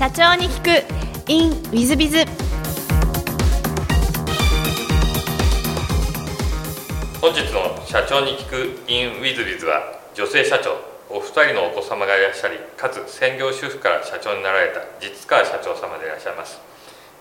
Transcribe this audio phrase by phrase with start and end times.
[0.00, 1.30] 社長に聞く。
[1.30, 2.24] In ウィズビズ
[7.20, 16.58] 本日の社長に聞く in ウィズビズは女性社長お二人のお子様がいらっしゃりかつ専業主婦から社長になられた実川社長様でいらっしゃいます。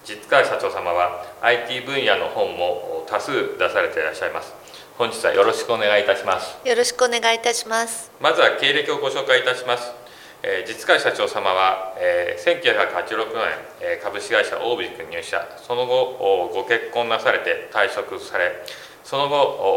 [0.06, 4.54] 実川社長様は IT 分野の本も多数出されていらっしゃいます。
[4.98, 6.56] 本日はよろしくお願いいたします。
[6.66, 8.10] よろしくお願いいたします。
[8.22, 9.92] まずは経歴をご紹介いたします
[10.42, 13.44] えー、実川社長様は、えー、1986年、
[13.82, 15.46] えー、株式会社オービックに入社。
[15.58, 18.64] その後ご結婚なされて退職され
[19.04, 19.36] その後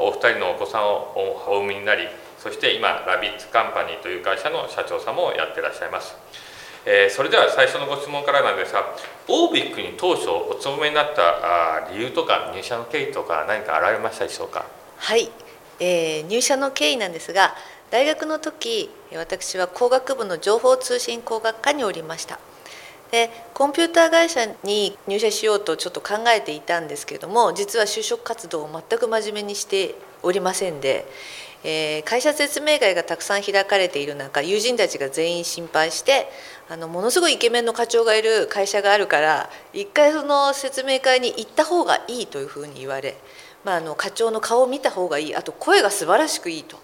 [0.09, 2.07] お二人のお子さんをお産みになり
[2.39, 6.15] そして今ラビッツカンパニーという会社の社長様をやってらっしゃいます、
[6.85, 8.85] えー、それでは最初のご質問からなんですが
[9.29, 14.67] オービックに当初お勤めになったあ理由とか入社の経緯とか何かあられましたでしょうか？
[14.99, 15.31] はい、
[15.81, 17.55] えー、入社の経緯なんですが
[17.93, 22.41] 大学の時私は工学部の情報通信工学科におりました。
[23.11, 31.05] でコンピューター会社に入社しようとちょっと考えていたんですけれども実は就職活動を全く真面目にしておりませんで、
[31.65, 36.27] えー、会社説明会がたくさん開かれている中友人たちが全員心配して
[36.71, 43.19] あのものすごいイケメンの課長がいる会社があるから一回その説明会に行った方がいいというふうに言われ、
[43.63, 46.79] まあ、あの課長の顔を見た方がいいあと声が素晴らしくいいと。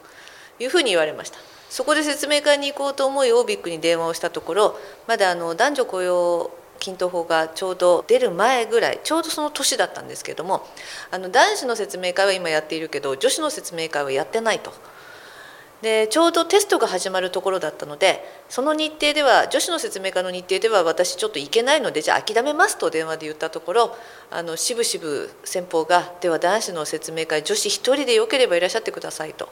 [0.58, 1.38] いうふうに言われました。
[1.70, 10.66] そこで説明会に行こうと思いオービックに電話をしたところまだあの男女雇用均等法がちょうど出る前ぐらいちょうどその年だったんですけども
[11.10, 14.72] あの男子の説明会は今やっているけど女子の説明会はやってないと。
[15.82, 23.96] でちょうどテストが始まるところだったのでその日程では女子の説明会の日程では私ちょっと行けないのでじゃあ諦めますと電話で言ったところ
[24.28, 29.48] あのしぶしぶ先方が「では男子の説明会女子1人でよければいらっしゃってください」と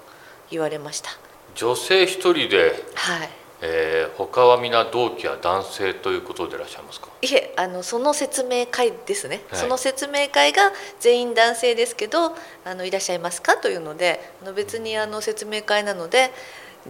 [0.51, 1.11] 言われました。
[1.55, 3.29] 女性一人で、はい。
[3.63, 7.09] えー、他は皆同期は男性ということでいらっしゃいますか？
[7.23, 12.37] いえあのその説明会ですね、はい、その説明会が全員男性ですけど
[12.67, 16.31] あのいらっしゃいますかというのであの別にあの説明会なので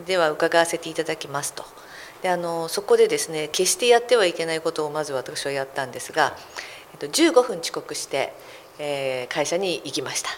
[0.06, 1.64] では伺わせていただきますと。
[2.22, 6.36] であのそこでですね決してやってはいけないことをまず私はやったんですが、
[6.92, 8.32] えっと、15分遅刻して、
[8.80, 10.30] えー、会社に行きました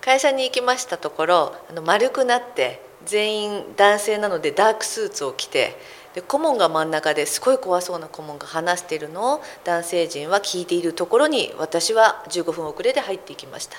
[0.00, 5.76] 会社に行きましたところあの丸くなって全員男性なのでダークスーツを着て
[6.18, 13.76] で顧問が真ん中ですごい怖そうな顧問が話しているのを男性陣は聞いているところに私は15分遅れで入っていきました。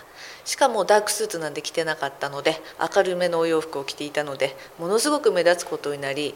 [0.49, 2.55] しかもダークスーツなんで着てなかったので
[2.95, 6.33] 明るめのお洋服を着ていたのでものすごく目立つことになり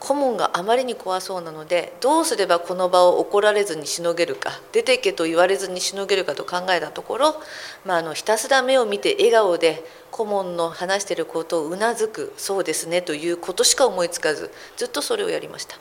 [0.00, 7.34] 顧問があまりに怖そうなのでどうすればこの場を怒られずにしのげるか出てけと言われずにしのげるかと考えたところ、
[7.86, 15.78] まあ、あのひたすら目を見て笑顔で顧問の話していることをうなずくそうですねということしか思いつかずずっとそれをやりました。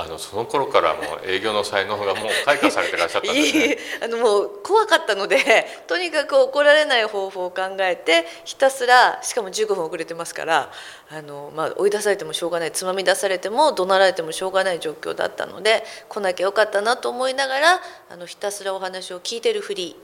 [0.00, 10.70] あのその頃からもう営業の才能がもう開花されてらっしゃったんですね あのもう怖かったので とにかく怒られない方法を考えてひたすらしかも15分遅れてますから
[11.10, 19.96] あの、まあ、追い出されてもしょうがないつまみ出されても怒鳴られてもしょうがない状況だったので来なきゃよかったなと思いながらあのひたすらお話を聞いてるふり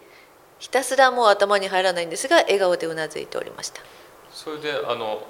[0.59, 3.81] ひたすらもう頭に入らないんですが笑顔でうなずいておりました。
[4.33, 5.23] それであの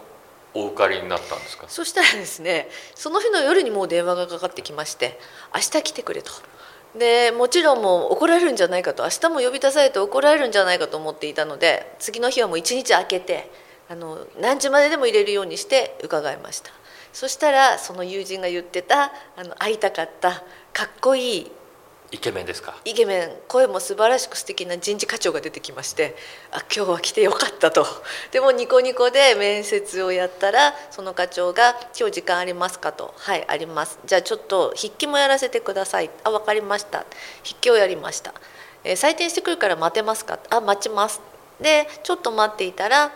[0.54, 1.66] お受かりになったんですか？
[1.68, 5.18] そしたらですねその日の夜にもう電話がかかってきまして
[5.54, 6.30] 「明日来てくれ」と。
[6.96, 9.02] でもちろんもう怒られるんじゃないかと。
[9.02, 13.50] 明日も呼び出されて怒られるんじゃないかと思っていたので次の日はもう一日空けて
[13.88, 16.70] あの何時まででも入れるようにして伺いました。
[17.12, 21.52] そしたらその友人が言ってたあの会いたかったかっこいい
[22.10, 22.76] イケメンですか？
[22.84, 23.32] イケメン。
[23.48, 26.14] 声も素晴らしく素敵な人事課長が出てきまして
[26.52, 27.84] あ今日は来てよかったと。
[28.30, 36.10] でもニコニコで面接をやったらその課長が「今日時間ありますか?」と「はいあります」じゃあちょっと筆記もやらせてください。
[36.22, 37.04] あ分かりました。
[37.42, 38.32] 筆記をやりました、
[38.84, 40.38] えー、採点してくるから待てますか？
[40.50, 41.20] あ待ちます。
[41.60, 43.12] でちょっと待っていたら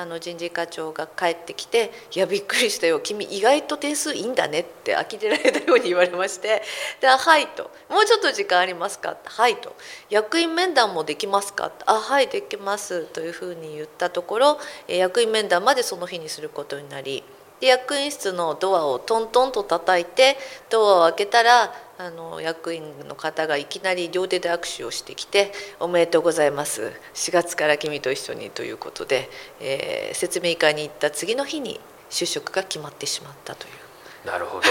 [0.00, 6.62] あの人事課長が帰ってきて「いやびっくりしたよ君意外と点数いいんだね」って呆れられたように言われまして
[7.00, 9.74] 「ではい」と「もうちょっと時間ありますか?」はい」と
[10.10, 17.22] 「役員面談もできますか?」あはいできます」というふうに言ったところ役員面談までその日にすることになり
[17.62, 20.36] で役員室のドアをトントンと叩いて
[20.68, 29.30] ドアを開けたらあの役員の方がいきなり両手で握手をしてきて「おめでとうございます4月から君と一緒に」ということで、
[29.60, 31.78] えー、説明会に行った次の日に
[32.10, 34.26] 就職が決まってしまったという。
[34.26, 34.66] なるほど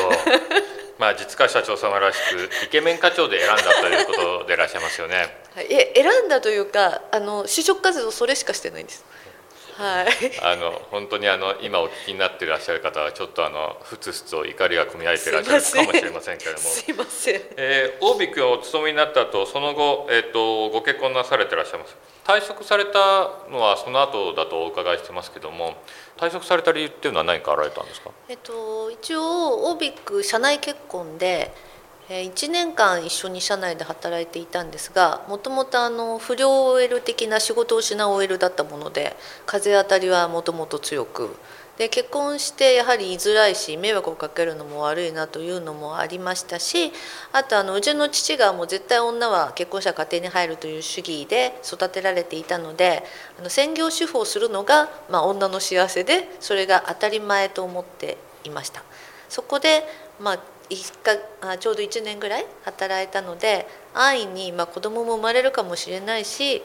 [0.99, 5.43] まあ実家社長様らしくイケメン課長で選んだということでいらっしゃいますよね。
[5.55, 9.05] はい、え選んだというかあの就職活動それしかしてないんです。
[9.81, 10.07] はい。
[10.43, 16.63] あの本当にあの今お聞きになっていらっしゃる方はちょっとあのふつふつと怒りが込み上げていらっしゃるかもしれませんけれども。
[16.69, 17.41] すいません。
[17.57, 21.95] えー、大ビ君をお勤めになった後その後、えーと、ご結婚なされていらっしゃいます？
[22.23, 22.99] 退職された
[23.49, 25.73] のはその後だとお伺いしてますけども
[26.17, 31.51] 退職された理由っていうのは何かあられたんですか、えっと、一応オービック社内結婚で
[32.19, 39.15] 1年間一緒に社内で働いていたんですがもともと不良 OL 的な仕事をしない OL だったもので
[39.45, 41.29] 風当たりはもともと強く
[41.77, 46.91] で結婚してやはり居づらいし迷惑をかけるのも悪いなというのもありましたし
[47.31, 53.03] あとあのうちの父がもう絶対女は結婚したら家庭に入るという主義で育てられていたので
[53.39, 58.83] あの専業主婦をするのが、まあ、女の幸せでそれが当たり前と思っていました。
[59.29, 59.83] そこで、
[60.19, 60.39] まあ
[61.03, 66.61] かちょうど1年ぐらい働いたので安易に、まあ、子供も生まれるかもしれないし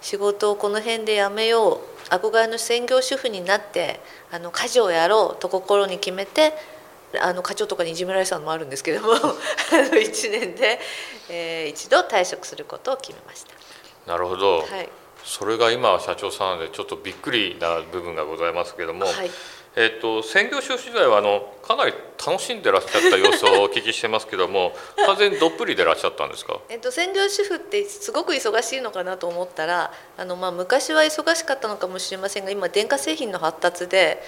[0.00, 1.78] 仕事をこの辺で辞めよう
[2.10, 4.00] 憧れの専業主婦になって
[4.30, 6.52] あの家事をやろうと心に決めて
[7.20, 10.78] あの課長とかにいじめられたのもあるんですけども あの1年で、
[11.28, 14.12] えー、一度退職することを決めました。
[14.12, 14.88] なるほど、はい、
[15.24, 19.30] それが今社長さんでちょっとびっくりな部分がございますけども、はい
[19.78, 21.92] えーと、専業主婦時代はあのかなり
[22.26, 24.74] 楽しんでらっしゃった様子をお聞きしてますけども
[25.04, 34.22] 完全にどっぷりでらっしゃったんですか、えっと、専業主婦ってすごく忙しいのかなと思ったらあの、まあ、昔は忙しかったのかもしれませんが今電化製品の発達で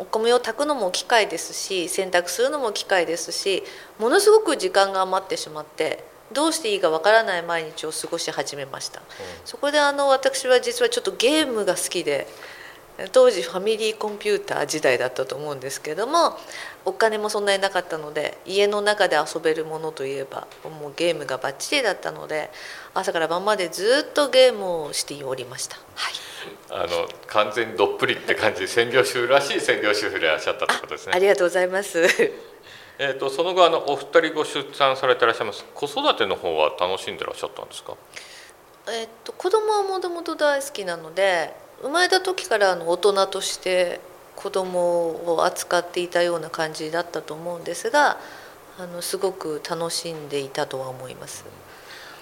[0.00, 3.62] お米を炊くのも機械ですし洗濯するのも機械ですし
[4.00, 6.02] ものすごく時間が余ってしまって
[6.32, 9.06] どうしていいかわからない毎日を過ごし始めました、うん、
[9.44, 12.26] そこであの私は実はちょっとゲームが好きで
[13.12, 16.38] 当時ファミリーコンピューター時代だったと思うんですけども
[16.84, 20.46] お金もそんなになかったので家の中で遊べるものといえば
[20.80, 22.50] もうゲームがバッチリだったので
[22.94, 25.76] 朝から晩までずっとゲームをしておりました。
[25.94, 26.14] はい
[26.70, 31.12] あの完全にどっぷりって感じ専業主婦らしい専業主婦でいらっしゃったってことですね。
[31.14, 32.02] ありがとうございます。
[32.98, 37.94] えーと、その後あのお二人ご出産されていらっしゃいます子育ての方は楽しんでらっしゃったんですか？
[38.88, 44.00] えっと、子供はもともと大好きなので生まれた時からあの大人として
[44.36, 48.18] 子供を扱っていたような感じだったと思うんですが
[48.78, 51.44] あのすごく楽しんでいたとは思います。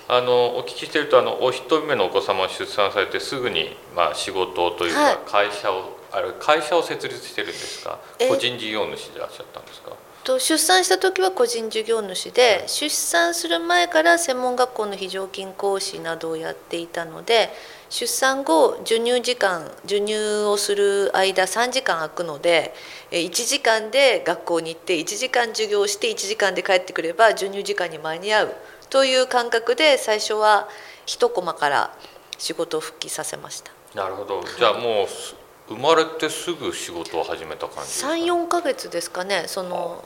[0.08, 8.00] あのお聞きしているとあのお一人目のお子様を出産されてすぐに、まあ、仕事というか会社を、はい、あれ会社を設立してるんですか？
[8.28, 9.92] 個人事業主でいらっしゃったんですか？
[10.24, 17.50] と出産した時は個人事業主で出産する前から専門学校の非常勤講師などをやっていたので
[17.90, 22.72] 出産後授乳時間授乳をする間3時間空くので
[23.10, 28.54] 1時間で学校に行って1時間授業して1時間で帰ってくれば授乳時間に間に合う。
[28.90, 30.68] という感覚で最初は
[31.06, 31.94] 一コマから
[32.38, 33.72] 仕事を復帰させました。
[33.94, 34.42] なるほど。
[34.58, 40.04] じゃあもう生まれてすぐ仕事を始めた感じ三四か月ですかねその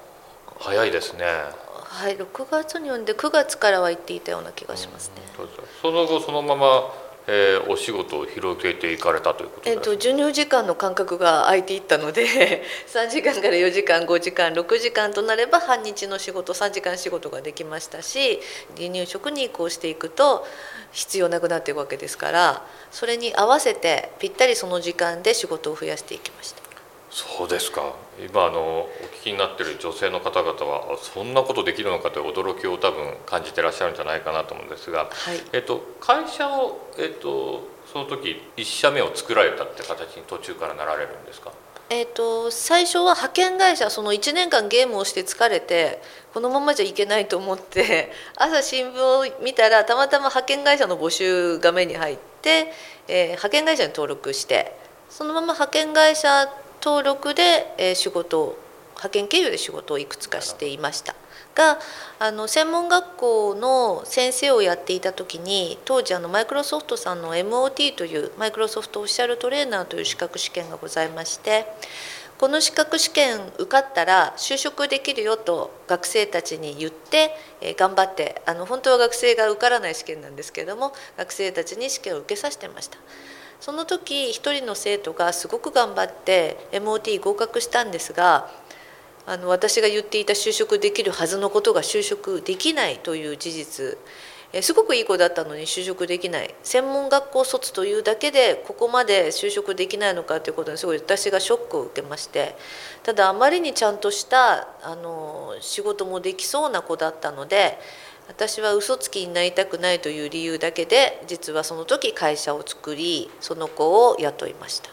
[0.58, 1.24] 早いですね。
[1.84, 5.22] はい6月に読んで9月からは行っていたような気がしますね、
[5.80, 6.92] その後そのまま
[7.26, 18.40] えー、お仕事を広げていかれたということです、えーと、授乳時間の間隔が空いていったので 3時間から4時間5時間6時間となれば半日の仕事3時間仕事ができましたし
[18.76, 20.46] 離乳食に移行していくと
[20.92, 26.62] 必要なくなっていくわけですからそれに合わせてぴったりその時間で仕事を増やしていきました。
[27.10, 28.88] そうですか今あのお
[29.20, 41.52] 聞きになってる女性の方々はそんなことできるのかという驚きを多分感じてらっしゃるんじゃないかなと思うんですが、はい、えっと、会社を、えっと、その時1社目を作られたって形に途中からなられるんですか？
[41.90, 46.00] えーと、最初は派遣会社その1年間ゲームをして疲れて
[46.32, 52.72] このままじゃいけないと思って 朝新聞を見たらたまたま派遣会社の募集が目に入って、
[53.06, 54.74] えー、派遣会社に登録して
[55.10, 56.48] そのまま派遣会社
[56.84, 58.58] 登録で、え仕事を
[58.94, 61.14] 派遣経由で仕事をいくつかしていました
[61.54, 61.78] が
[62.18, 71.66] あの専門学校の先生をやっていた時に当時あのマイクロソフトさんの MOT というマイクロソフトオフィシャルトレーナーという資格試験がございまして
[72.38, 82.98] この資格試験受かったら就職できるよと学生たちに言って、え頑張ってあの本当は学生が受からない試験なんですけれども学生たちに試験を受けさせてました。
[83.64, 88.50] その時一人の生徒がすごく頑張って MOT 合格したんですが
[89.24, 93.98] あの私が言っていた就職できるはずのことが就職できないという事実。
[94.60, 96.54] すごくいい子だったのに就職できない。
[96.62, 102.54] 専門学校卒というだけでここまで就職できないのかということにすごい私がショックを受けまして。
[103.02, 107.78] ただあまりにちゃんとしたあの仕事もできそうな子だったので
[108.28, 114.90] 私は嘘つきになりたくないという理由だけで実はその時会社を作りその子を雇いました。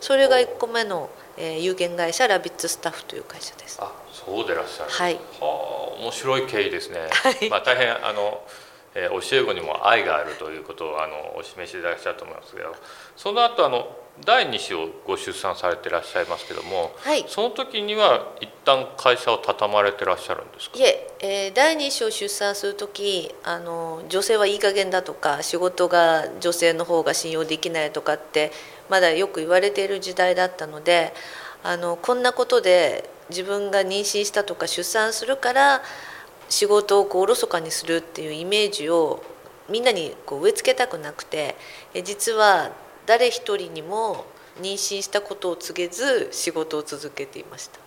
[0.00, 3.78] それが1個目の、えー、有限会社ラビッツスタッフという会社です。
[3.80, 4.90] あそうでらっしゃる。
[4.90, 5.14] はい。
[5.14, 5.20] は
[5.98, 7.50] あ面白い経緯ですね、はい。
[7.50, 8.42] まあ大変あの
[8.94, 12.74] えー、教え子にも愛があるということをあのお示しいただきたいと思いますけど
[13.16, 17.24] その後あの第2子をご出産されていらっしゃいますけども、はい。
[17.26, 20.78] その時には一旦会社を畳まれてらっしゃるんですか？
[20.78, 28.52] いええー第2子を出産する時あの女性はいい加減だとか仕事が女性の方が信用できないとかって
[28.90, 31.14] まだよく言われている時代だったので
[31.62, 35.82] あのこんなことで自分が妊娠したとか出産するから
[36.50, 39.22] 仕事をこうおろそかにするっていうイメージを
[39.70, 41.54] みんなにこう植え付けたくなくて
[41.94, 42.72] え実は
[43.06, 44.26] 誰一人にも
[44.60, 47.78] 妊娠したことを告げず仕事を続けていました。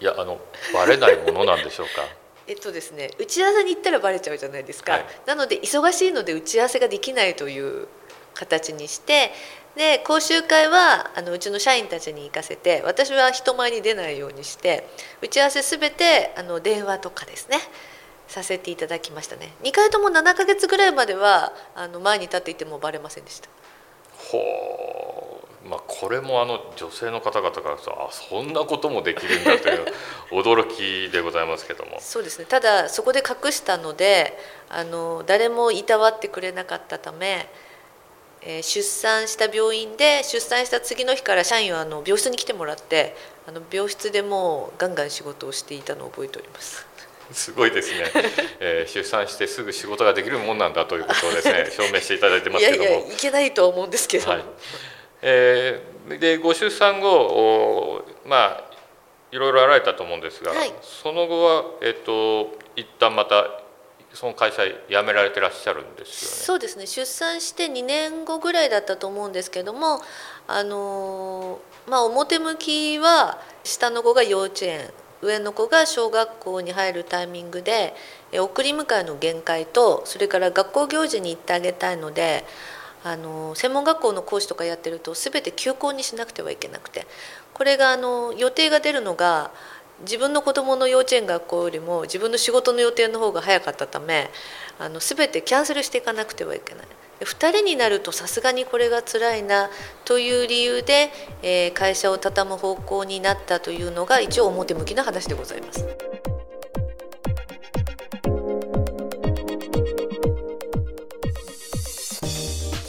[0.00, 0.40] いやあの
[0.72, 2.02] バレないものなんでしょうか？
[2.48, 5.06] えっとですね、打ち合わせに行ったらバレちゃうじゃないですか、はい。
[5.24, 7.86] なので忙しいので打ち合わせができないという
[8.34, 9.30] 形にして
[9.76, 14.88] で講習会はあのうちの社員たちに行かせて私は人前に出ないようにして
[15.22, 17.58] 打ち合わせすべてあの電話とかですね
[18.30, 19.52] させていただきましたね。
[19.64, 23.48] 2回とも7ヶ月ぐらいまではあの前に立っていてもバレませんでした。
[24.30, 25.68] ほう。
[25.68, 29.84] まあこれもあの女性の方々からするとあそんなこともできるんだという
[30.30, 31.98] 驚きでございますけども。
[32.00, 32.44] そうですね。
[32.44, 37.48] ただそこで隠したのであの誰もいたわってくれなかったため、
[38.42, 43.14] えー出産した病院で出産した次の日から社員はあの病室に来てもらって
[43.46, 46.86] あの病室でもうガンガン仕事をしていたのを覚えております。
[47.32, 48.10] すごいですね、
[48.58, 53.06] えー出産してすぐ仕事ができるもんなんだということをですね 証明していただいてまいやすけども。
[53.06, 54.44] いやいけないとは思うんですけど、はい。
[55.22, 58.70] えーでご出産後おまあ
[59.30, 60.72] いろいろあられたと思うんですが、はい。
[60.82, 63.62] その後はえっ、と一旦また
[64.14, 64.72] その会社辞
[65.04, 66.36] められてらっしゃるんですよね。
[66.36, 70.00] そうですね出産して2年後ぐらいだったと思うんですけども
[70.48, 74.90] あのまあ表向きは下の子が幼稚園
[75.22, 77.94] 上の子が小学校に入るタイミングで
[78.32, 82.44] 送り迎えの限界とそれから学校行事に行ってあげたいので
[83.04, 87.06] あの専門学校の講師とかやってると全て休校にしなくてはいけなくて
[87.54, 89.50] これがあの予定が出るのが
[90.02, 94.30] 自分の子どもの幼稚園学校よりも自分の仕事の予定の方が早かったため
[94.78, 96.86] あの全てキャンセルしていかなくてはいけない。
[97.20, 99.68] 2人になるとさすがにこれが辛いな
[100.06, 101.10] という理由で、
[101.42, 105.86] えー会社を畳む方向になったというのが一応表向きな話でございます。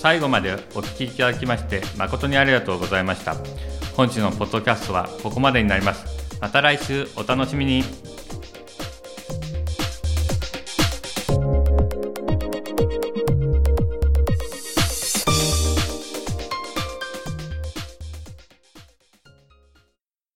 [0.02, 3.36] 最後までお聞きいただきまして誠にありがとうございました
[3.96, 6.01] 本日のポッドキャストはここまでになります
[6.42, 8.01] また来週お楽しみに。